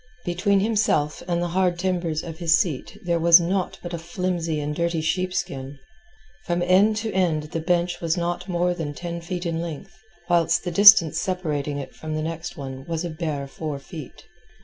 [0.25, 4.59] Between himself and the hard timbers of his seat there was naught but a flimsy
[4.59, 5.77] and dirty sheepskin.
[6.47, 9.95] From end to end the bench was not more than ten feet in length,
[10.27, 14.23] whilst the distance separating it from the next one was a bare four feet.